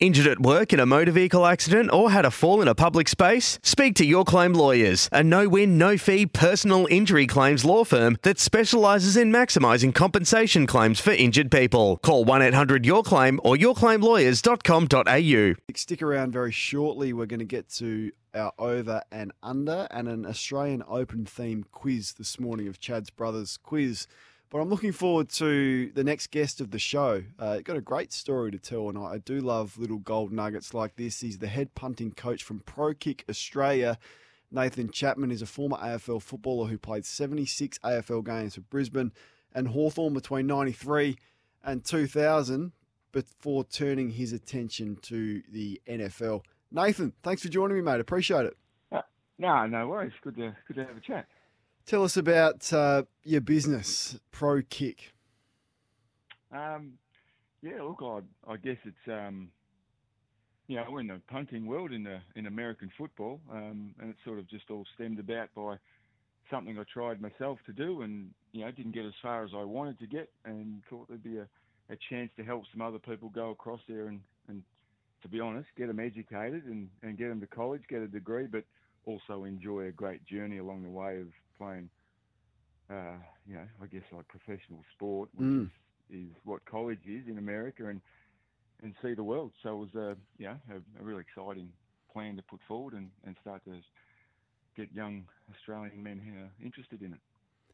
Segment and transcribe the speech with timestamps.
[0.00, 3.08] Injured at work in a motor vehicle accident or had a fall in a public
[3.08, 3.58] space?
[3.64, 8.16] Speak to Your Claim Lawyers, a no win, no fee personal injury claims law firm
[8.22, 11.96] that specialises in maximising compensation claims for injured people.
[11.96, 15.74] Call 1 800 Your Claim or yourclaimlawyers.com.au.
[15.74, 17.12] Stick around very shortly.
[17.12, 22.12] We're going to get to our over and under and an Australian Open theme quiz
[22.12, 24.06] this morning of Chad's Brothers quiz.
[24.50, 27.22] But I'm looking forward to the next guest of the show.
[27.38, 30.96] Uh, got a great story to tell, and I, do love little gold nuggets like
[30.96, 31.20] this.
[31.20, 33.98] He's the head punting coach from Pro Kick Australia.
[34.50, 39.12] Nathan Chapman is a former AFL footballer who played 76 AFL games for Brisbane
[39.54, 41.18] and Hawthorn between 93
[41.62, 42.72] and 2000
[43.12, 46.42] before turning his attention to the NFL.
[46.70, 48.00] Nathan, thanks for joining me, mate.
[48.00, 48.56] Appreciate it.
[48.90, 49.02] Uh,
[49.38, 50.12] no, no worries.
[50.22, 51.26] Good to good to have a chat.
[51.88, 55.14] Tell us about uh, your business, Pro Kick.
[56.52, 56.98] Um,
[57.62, 59.48] yeah, look, I, I guess it's um,
[60.66, 64.16] you know we're in the punting world in the in American football, um, and it
[64.22, 65.76] sort of just all stemmed about by
[66.50, 69.64] something I tried myself to do, and you know didn't get as far as I
[69.64, 71.48] wanted to get, and thought there'd be a,
[71.88, 74.62] a chance to help some other people go across there and, and
[75.22, 78.46] to be honest, get them educated and, and get them to college, get a degree,
[78.46, 78.64] but
[79.06, 81.28] also enjoy a great journey along the way of
[81.58, 81.90] playing,
[82.90, 85.70] uh, you know, I guess like professional sport, which Mm.
[86.10, 88.00] is, is what college is in America, and
[88.82, 89.52] and see the world.
[89.62, 91.72] So it was a you know a, a really exciting
[92.12, 93.80] plan to put forward and, and start to
[94.76, 97.20] get young Australian men uh, interested in it.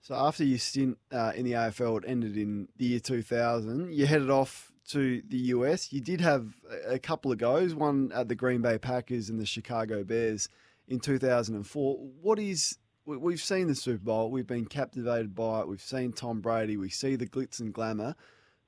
[0.00, 3.92] So after your stint uh, in the AFL, it ended in the year 2000.
[3.92, 5.92] You headed off to the US.
[5.92, 6.54] You did have
[6.86, 10.48] a couple of goes, one at the Green Bay Packers and the Chicago Bears
[10.86, 11.96] in 2004.
[12.22, 16.12] What is we- we've seen the Super Bowl, we've been captivated by it, we've seen
[16.12, 18.14] Tom Brady, we see the glitz and glamour,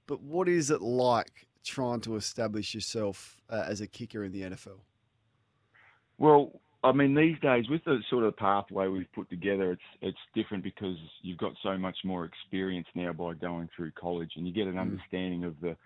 [0.07, 4.43] but what is it like trying to establish yourself uh, as a kicker in the
[4.43, 4.81] NFL?
[6.17, 10.19] Well, I mean, these days with the sort of pathway we've put together, it's it's
[10.35, 14.53] different because you've got so much more experience now by going through college, and you
[14.55, 14.81] get an Mm.
[14.81, 15.77] understanding of the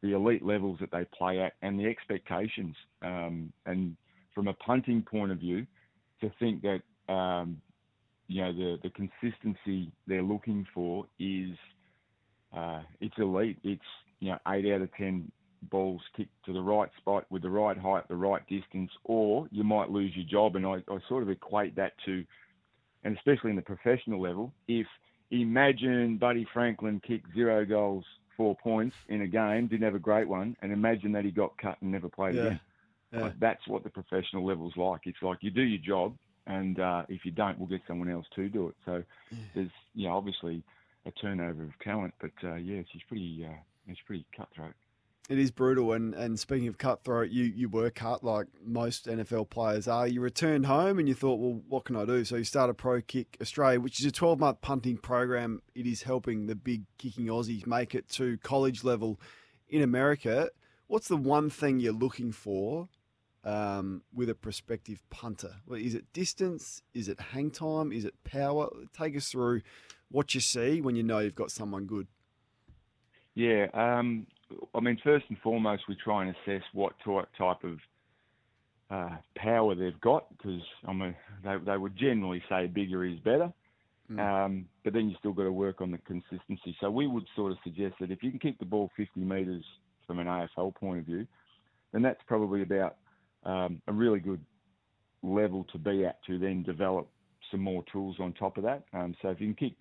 [0.00, 2.76] the elite levels that they play at and the expectations.
[3.00, 3.96] Um, and
[4.34, 5.66] from a punting point of view,
[6.20, 7.60] to think that um,
[8.28, 11.50] you know the the consistency they're looking for is
[12.56, 13.58] uh, it's elite.
[13.62, 13.82] It's
[14.20, 15.30] you know eight out of ten
[15.70, 19.64] balls kicked to the right spot with the right height, the right distance, or you
[19.64, 20.56] might lose your job.
[20.56, 22.24] And I, I sort of equate that to,
[23.02, 24.86] and especially in the professional level, if
[25.30, 28.04] imagine Buddy Franklin kicked zero goals,
[28.36, 31.56] four points in a game, didn't have a great one, and imagine that he got
[31.58, 32.40] cut and never played Yeah.
[32.42, 32.60] again.
[33.12, 33.20] Yeah.
[33.20, 35.02] Like, that's what the professional level's like.
[35.04, 38.26] It's like you do your job, and uh, if you don't, we'll get someone else
[38.36, 38.74] to do it.
[38.84, 39.02] So
[39.54, 40.62] there's, you know, obviously
[41.06, 43.56] a turnover of talent, but uh, yeah, just pretty, uh,
[43.86, 44.74] it's pretty cutthroat.
[45.30, 49.48] It is brutal, and, and speaking of cutthroat, you, you were cut like most NFL
[49.48, 50.06] players are.
[50.06, 52.26] You returned home and you thought, well, what can I do?
[52.26, 55.62] So you started Pro Kick Australia, which is a 12 month punting program.
[55.74, 59.18] It is helping the big kicking Aussies make it to college level
[59.70, 60.50] in America.
[60.88, 62.90] What's the one thing you're looking for
[63.44, 65.56] um, with a prospective punter?
[65.66, 66.82] Well, is it distance?
[66.92, 67.92] Is it hang time?
[67.92, 68.68] Is it power?
[68.96, 69.62] Take us through
[70.10, 72.06] what you see when you know you've got someone good.
[73.34, 74.26] Yeah, um,
[74.74, 77.78] I mean, first and foremost, we try and assess what ty- type of
[78.90, 83.52] uh, power they've got because I mean, they, they would generally say bigger is better.
[84.18, 86.76] Um, but then you still got to work on the consistency.
[86.80, 89.64] So we would sort of suggest that if you can kick the ball 50 metres
[90.06, 91.26] from an AFL point of view,
[91.92, 92.96] then that's probably about
[93.44, 94.40] um, a really good
[95.22, 97.08] level to be at to then develop
[97.50, 98.84] some more tools on top of that.
[98.92, 99.76] Um, so if you can kick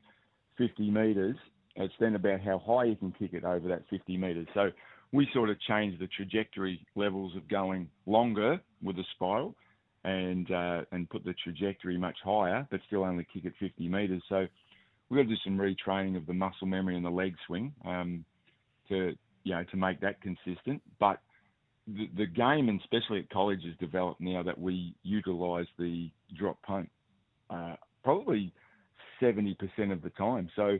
[0.57, 1.35] 50 metres,
[1.75, 4.47] it's then about how high you can kick it over that 50 metres.
[4.53, 4.69] So
[5.11, 9.55] we sort of change the trajectory levels of going longer with the spiral
[10.03, 14.21] and uh, and put the trajectory much higher, but still only kick it 50 metres.
[14.27, 14.45] So
[15.09, 18.25] we've got to do some retraining of the muscle memory and the leg swing um,
[18.89, 19.13] to
[19.43, 20.81] you know to make that consistent.
[20.99, 21.19] But
[21.87, 26.61] the, the game, and especially at college, is developed now that we utilise the drop
[26.61, 26.89] punt
[27.49, 28.53] uh, probably
[29.21, 29.55] 70%
[29.91, 30.49] of the time.
[30.55, 30.77] So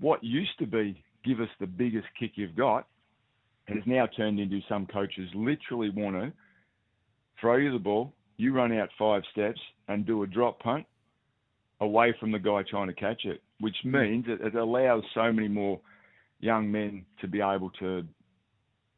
[0.00, 2.86] what used to be give us the biggest kick you've got
[3.68, 6.32] has now turned into some coaches literally want to
[7.40, 10.84] throw you the ball, you run out five steps and do a drop punt
[11.80, 13.92] away from the guy trying to catch it, which Hmm.
[13.92, 15.80] means it, it allows so many more
[16.40, 18.06] young men to be able to,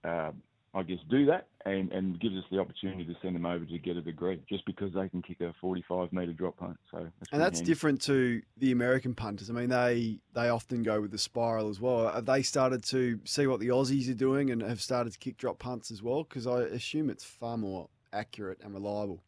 [0.04, 0.32] uh,
[0.74, 3.78] I guess, do that and, and gives us the opportunity to send them over to
[3.78, 6.76] get a degree just because they can kick a 45 metre drop punt.
[6.90, 7.70] So that's And that's handy.
[7.70, 9.50] different to the American punters.
[9.50, 12.10] I mean, they they often go with the spiral as well.
[12.12, 15.36] Have they started to see what the Aussies are doing and have started to kick
[15.36, 16.24] drop punts as well?
[16.24, 19.22] Because I assume it's far more accurate and reliable.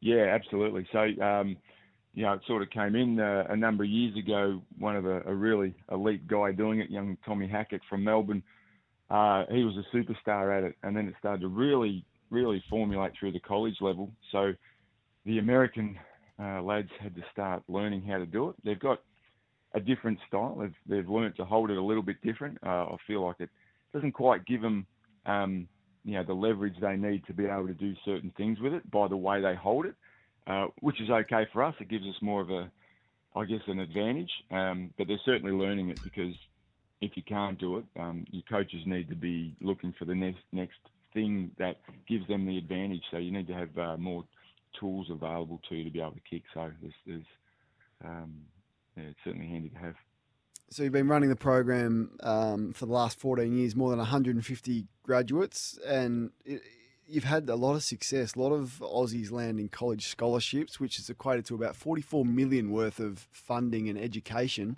[0.00, 0.86] Yeah, absolutely.
[0.92, 1.56] So, um,
[2.14, 4.62] you know, it sort of came in uh, a number of years ago.
[4.78, 8.42] One of the, a really elite guy doing it, young Tommy Hackett from Melbourne.
[9.10, 13.12] Uh, he was a superstar at it, and then it started to really, really formulate
[13.18, 14.10] through the college level.
[14.32, 14.52] So,
[15.24, 15.98] the American
[16.40, 18.56] uh, lads had to start learning how to do it.
[18.64, 19.00] They've got
[19.74, 20.56] a different style.
[20.60, 22.58] They've they've learned to hold it a little bit different.
[22.64, 23.50] Uh, I feel like it
[23.92, 24.86] doesn't quite give them,
[25.26, 25.68] um,
[26.04, 28.90] you know, the leverage they need to be able to do certain things with it
[28.90, 29.94] by the way they hold it,
[30.46, 31.74] uh, which is okay for us.
[31.80, 32.70] It gives us more of a,
[33.34, 34.30] I guess, an advantage.
[34.50, 36.34] Um, but they're certainly learning it because
[37.00, 40.40] if you can't do it, um, your coaches need to be looking for the next
[40.52, 40.78] next
[41.12, 41.76] thing that
[42.08, 43.02] gives them the advantage.
[43.10, 44.24] So you need to have uh, more
[44.78, 46.42] tools available to you to be able to kick.
[46.52, 46.70] So
[48.04, 48.34] um,
[48.96, 49.94] yeah, it's certainly handy to have.
[50.68, 54.86] So you've been running the program um, for the last 14 years, more than 150
[55.04, 56.60] graduates, and it,
[57.06, 58.34] you've had a lot of success.
[58.34, 62.98] A lot of Aussies landing college scholarships, which is equated to about 44 million worth
[62.98, 64.76] of funding and education.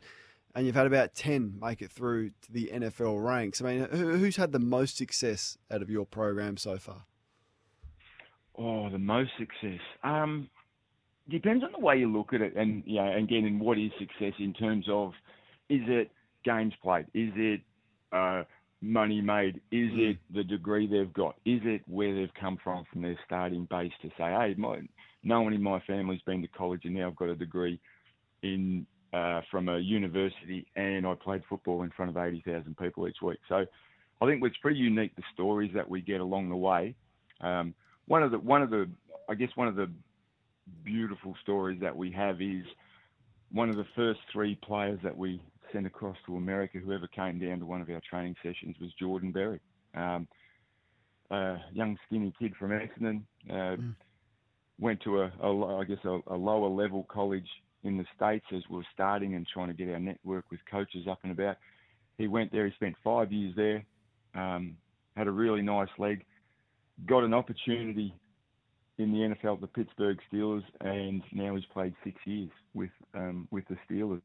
[0.54, 3.60] And you've had about 10 make it through to the NFL ranks.
[3.60, 7.04] I mean, who's had the most success out of your program so far?
[8.56, 9.80] Oh, the most success.
[10.02, 10.48] Um,
[11.28, 13.92] depends on the way you look at it, and yeah, and again, in what is
[13.98, 15.12] success in terms of,
[15.68, 16.10] is it
[16.44, 17.06] games played?
[17.14, 17.60] Is it
[18.10, 18.42] uh,
[18.80, 19.60] money made?
[19.70, 20.10] Is Mm.
[20.10, 21.36] it the degree they've got?
[21.44, 24.80] Is it where they've come from from their starting base to say, hey, my,
[25.22, 27.78] no one in my family's been to college, and now I've got a degree
[28.42, 33.08] in uh, from a university, and I played football in front of eighty thousand people
[33.08, 33.38] each week.
[33.48, 33.64] So,
[34.20, 36.94] I think it's pretty unique the stories that we get along the way.
[37.40, 37.74] Um,
[38.06, 38.88] one of the one of the
[39.28, 39.90] I guess one of the
[40.84, 42.64] beautiful stories that we have is
[43.52, 45.40] one of the first three players that we
[45.72, 49.32] sent across to America, whoever came down to one of our training sessions, was Jordan
[49.32, 49.60] Berry,
[49.94, 50.26] um,
[51.30, 53.22] a young skinny kid from Essendon.
[53.50, 53.94] Uh, Mm.
[54.80, 57.48] Went to a, a I guess a, a lower level college
[57.84, 61.06] in the states as we were starting and trying to get our network with coaches
[61.08, 61.56] up and about.
[62.16, 62.66] He went there.
[62.66, 63.84] He spent five years there.
[64.34, 64.76] Um,
[65.16, 66.24] had a really nice leg.
[67.06, 68.12] Got an opportunity
[68.98, 73.64] in the NFL the Pittsburgh Steelers, and now he's played six years with um, with
[73.68, 74.22] the Steelers.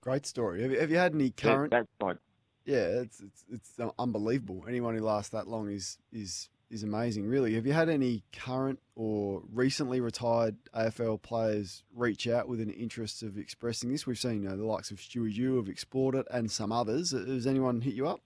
[0.00, 0.62] Great story.
[0.62, 1.70] Have you, have you had any That- current?
[1.72, 2.16] that's like
[2.64, 4.64] Yeah, it's it's it's unbelievable.
[4.68, 7.26] Anyone who lasts that long is is is amazing.
[7.26, 12.70] Really, have you had any current or recently retired AFL players reach out with an
[12.70, 14.06] interest of expressing this?
[14.06, 17.12] We've seen you know, the likes of Stewie Dew have explored it, and some others.
[17.12, 18.20] Has anyone hit you up?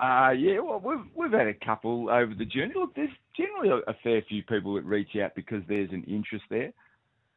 [0.00, 2.74] Uh, yeah, well, we've we've had a couple over the journey.
[2.76, 6.44] Look, there's generally a, a fair few people that reach out because there's an interest
[6.50, 6.72] there.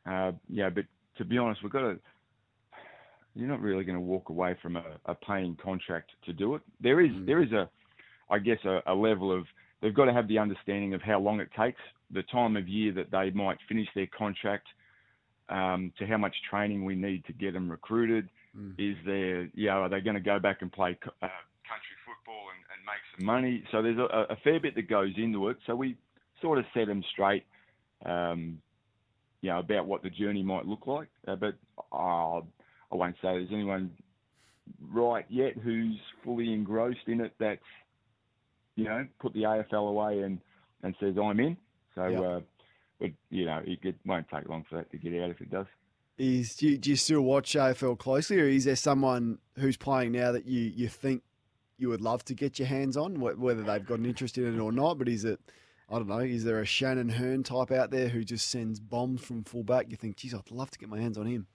[0.05, 0.83] Uh, yeah, but
[1.17, 1.99] to be honest, we've got to.
[3.35, 6.61] You're not really going to walk away from a, a paying contract to do it.
[6.81, 7.25] There is Mm.
[7.25, 7.69] there is a,
[8.29, 9.45] I guess a, a level of
[9.81, 11.81] they've got to have the understanding of how long it takes,
[12.11, 14.67] the time of year that they might finish their contract,
[15.49, 18.29] um, to how much training we need to get them recruited.
[18.57, 18.73] Mm.
[18.77, 21.27] Is there, you know, are they going to go back and play uh,
[21.67, 23.63] country football and, and make some money?
[23.71, 25.57] So there's a, a fair bit that goes into it.
[25.65, 25.97] So we
[26.41, 27.45] sort of set them straight,
[28.05, 28.59] um,
[29.41, 31.09] you know, about what the journey might look like.
[31.27, 31.55] Uh, but
[31.91, 32.39] uh,
[32.91, 33.91] I won't say there's anyone
[34.91, 37.61] right yet who's fully engrossed in it that's,
[38.79, 40.39] you know, put the AFL away and,
[40.83, 41.57] and says, I'm in.
[41.95, 42.19] So, Yeah.
[42.21, 42.39] uh,
[42.99, 45.49] but, you know, it, it won't take long for that to get out if it
[45.49, 45.67] does.
[46.17, 50.11] Is do you, do you still watch AFL closely, or is there someone who's playing
[50.11, 51.23] now that you you think
[51.77, 54.59] you would love to get your hands on, whether they've got an interest in it
[54.59, 54.97] or not?
[54.97, 55.39] But is it
[55.89, 56.19] I don't know.
[56.19, 59.89] Is there a Shannon Hurn type out there who just sends bombs from fullback?
[59.89, 61.47] You think, geez, I'd love to get my hands on him.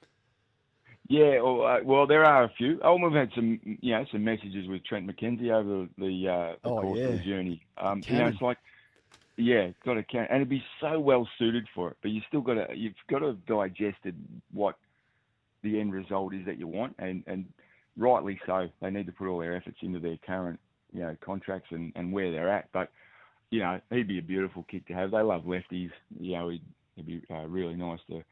[1.08, 2.80] Yeah, well, uh, well, there are a few.
[2.82, 6.70] Oh, we've had some, you know, some messages with Trent McKenzie over the uh, the
[6.70, 7.62] Oh, course of the journey.
[7.76, 8.56] Um, you know, it's like,
[9.36, 11.98] yeah, got to count, and it'd be so well suited for it.
[12.00, 14.16] But you still got to, you've got to have digested
[14.52, 14.76] what
[15.62, 17.46] the end result is that you want, and and
[17.98, 18.68] rightly so.
[18.80, 20.58] They need to put all their efforts into their current,
[20.92, 22.70] you know, contracts and and where they're at.
[22.72, 22.90] But
[23.50, 25.10] you know, he'd be a beautiful kick to have.
[25.10, 25.90] They love lefties.
[26.18, 26.62] You know, he'd,
[26.96, 28.24] it'd be uh, really nice to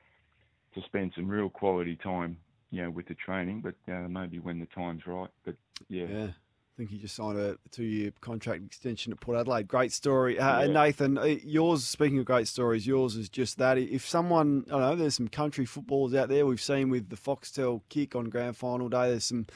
[0.75, 2.38] to spend some real quality time,
[2.73, 3.61] you know, with the training.
[3.62, 5.31] But uh, maybe when the time's right.
[5.45, 5.55] But
[5.88, 6.25] yeah, Yeah.
[6.26, 9.69] I think he just signed a two-year contract extension at Port Adelaide.
[9.69, 10.73] Great story, uh, Yeah.
[10.73, 11.19] Nathan.
[11.19, 13.76] uh, Yours, speaking of great stories, yours is just that.
[13.76, 17.17] If someone, I don't know, there's some country footballers out there we've seen with the
[17.17, 19.11] Foxtel kick on grand final day.
[19.11, 19.47] There's some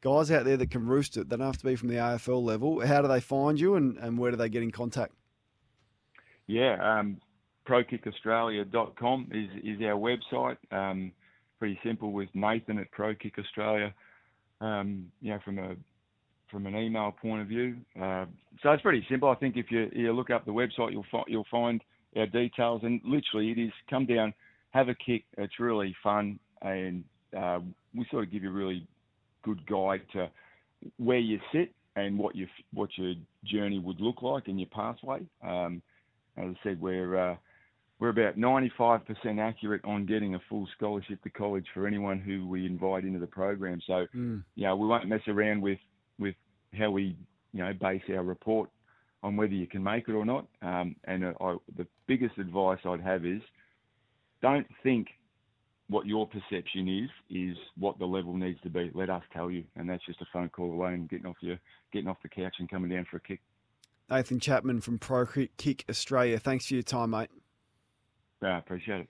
[0.00, 1.28] guys out there that can roost it.
[1.28, 2.80] They don't have to be from the AFL level.
[2.86, 5.12] How do they find you, and, and where do they get in contact?
[6.46, 7.18] Yeah, um,
[7.66, 10.56] ProKickAustralia.com is is our website.
[10.70, 11.12] Um,
[11.64, 13.90] pretty simple with Nathan at Pro Kick Australia.
[14.60, 15.74] Um, you know, from a
[16.50, 17.76] from an email point of view.
[17.98, 18.26] Uh,
[18.62, 19.30] so it's pretty simple.
[19.30, 21.82] I think if you you look up the website, you'll find you'll find
[22.16, 22.82] our details.
[22.84, 24.34] And literally, it is come down,
[24.72, 25.24] have a kick.
[25.38, 27.02] It's really fun, and
[27.34, 27.60] uh,
[27.94, 28.86] we sort of give you a really
[29.42, 30.30] good guide to
[30.98, 35.20] where you sit and what your what your journey would look like in your pathway.
[35.42, 35.80] Um,
[36.36, 37.36] as I said, we're uh,
[38.00, 42.66] we're about 95% accurate on getting a full scholarship to college for anyone who we
[42.66, 43.80] invite into the program.
[43.86, 44.44] So, Mm.
[44.56, 45.78] you know, we won't mess around with
[46.18, 46.34] with
[46.78, 47.16] how we,
[47.52, 48.70] you know, base our report
[49.22, 50.46] on whether you can make it or not.
[50.62, 53.42] Um, and uh, I, the biggest advice I'd have is
[54.42, 55.08] don't think
[55.88, 58.90] what your perception is is what the level needs to be.
[58.94, 61.58] Let us tell you, and that's just a phone call away and getting off your
[61.92, 63.40] getting off the couch and coming down for a kick.
[64.10, 65.24] Nathan Chapman from Pro
[65.56, 66.38] Kick Australia.
[66.38, 67.30] Thanks for your time, mate.
[68.44, 69.08] I appreciate it.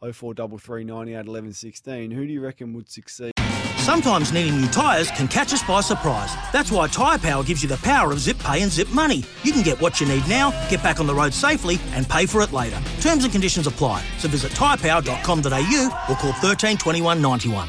[0.00, 2.10] 0433 98 11 16.
[2.10, 3.32] Who do you reckon would succeed?
[3.78, 6.34] Sometimes needing new tyres can catch us by surprise.
[6.52, 9.22] That's why Tyre Power gives you the power of zip pay and zip money.
[9.44, 12.26] You can get what you need now, get back on the road safely, and pay
[12.26, 12.80] for it later.
[13.00, 14.04] Terms and conditions apply.
[14.18, 17.68] So visit tyrepower.com.au or call 13 21 91.